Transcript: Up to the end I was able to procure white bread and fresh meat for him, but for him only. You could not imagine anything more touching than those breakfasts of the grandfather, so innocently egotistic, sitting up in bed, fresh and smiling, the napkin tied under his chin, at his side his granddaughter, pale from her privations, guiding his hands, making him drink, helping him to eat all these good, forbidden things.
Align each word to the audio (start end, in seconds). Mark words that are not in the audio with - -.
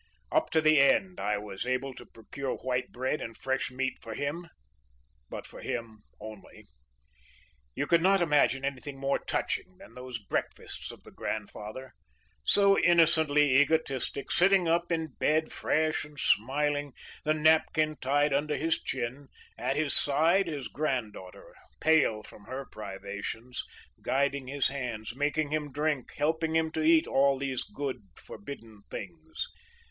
Up 0.31 0.49
to 0.49 0.61
the 0.61 0.79
end 0.79 1.19
I 1.19 1.37
was 1.37 1.63
able 1.67 1.93
to 1.93 2.07
procure 2.07 2.55
white 2.55 2.91
bread 2.91 3.21
and 3.21 3.37
fresh 3.37 3.69
meat 3.69 3.99
for 4.01 4.15
him, 4.15 4.49
but 5.29 5.45
for 5.45 5.61
him 5.61 6.01
only. 6.19 6.65
You 7.75 7.85
could 7.85 8.01
not 8.01 8.19
imagine 8.19 8.65
anything 8.65 8.97
more 8.97 9.19
touching 9.19 9.77
than 9.77 9.93
those 9.93 10.17
breakfasts 10.17 10.91
of 10.91 11.03
the 11.03 11.11
grandfather, 11.11 11.93
so 12.43 12.79
innocently 12.79 13.55
egotistic, 13.61 14.31
sitting 14.31 14.67
up 14.67 14.91
in 14.91 15.09
bed, 15.19 15.51
fresh 15.51 16.03
and 16.03 16.19
smiling, 16.19 16.93
the 17.23 17.35
napkin 17.35 17.95
tied 17.97 18.33
under 18.33 18.55
his 18.55 18.81
chin, 18.81 19.27
at 19.55 19.75
his 19.75 19.95
side 19.95 20.47
his 20.47 20.67
granddaughter, 20.67 21.53
pale 21.79 22.23
from 22.23 22.45
her 22.45 22.65
privations, 22.65 23.63
guiding 24.01 24.47
his 24.47 24.69
hands, 24.69 25.15
making 25.15 25.51
him 25.51 25.71
drink, 25.71 26.13
helping 26.13 26.55
him 26.55 26.71
to 26.71 26.81
eat 26.81 27.05
all 27.05 27.37
these 27.37 27.63
good, 27.63 27.97
forbidden 28.15 28.81
things. 28.89 29.45